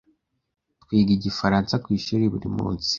[0.81, 2.89] Twiga Igifaransa ku ishuri buri munsi.